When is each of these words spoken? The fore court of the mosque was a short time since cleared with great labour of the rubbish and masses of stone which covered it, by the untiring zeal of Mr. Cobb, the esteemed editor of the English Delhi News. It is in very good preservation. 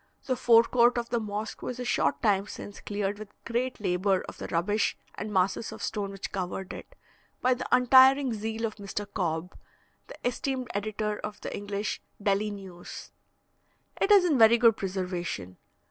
The 0.25 0.35
fore 0.35 0.63
court 0.63 0.97
of 0.97 1.09
the 1.09 1.19
mosque 1.19 1.61
was 1.61 1.79
a 1.79 1.85
short 1.85 2.23
time 2.23 2.47
since 2.47 2.79
cleared 2.79 3.19
with 3.19 3.29
great 3.45 3.79
labour 3.79 4.21
of 4.27 4.39
the 4.39 4.47
rubbish 4.47 4.97
and 5.13 5.31
masses 5.31 5.71
of 5.71 5.83
stone 5.83 6.09
which 6.11 6.31
covered 6.31 6.73
it, 6.73 6.95
by 7.39 7.53
the 7.53 7.67
untiring 7.71 8.33
zeal 8.33 8.65
of 8.65 8.77
Mr. 8.77 9.05
Cobb, 9.13 9.53
the 10.07 10.17
esteemed 10.27 10.69
editor 10.73 11.19
of 11.19 11.39
the 11.41 11.55
English 11.55 12.01
Delhi 12.19 12.49
News. 12.49 13.11
It 14.01 14.09
is 14.09 14.25
in 14.25 14.39
very 14.39 14.57
good 14.57 14.75
preservation. 14.75 15.57